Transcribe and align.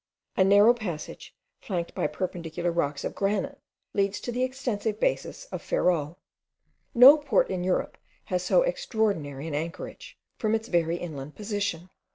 A 0.35 0.43
narrow 0.43 0.73
passage, 0.73 1.35
flanked 1.59 1.93
by 1.93 2.07
perpendicular 2.07 2.71
rocks 2.71 3.03
of 3.03 3.13
granite, 3.13 3.59
leads 3.93 4.19
to 4.21 4.31
the 4.31 4.41
extensive 4.43 4.99
basin 4.99 5.35
of 5.51 5.61
Ferrol. 5.61 6.17
No 6.95 7.19
port 7.19 7.51
in 7.51 7.63
Europe 7.63 7.99
has 8.23 8.41
so 8.41 8.63
extraordinary 8.63 9.45
an 9.45 9.53
anchorage, 9.53 10.17
from 10.39 10.55
its 10.55 10.69
very 10.69 10.97
inland 10.97 11.35
position. 11.35 11.91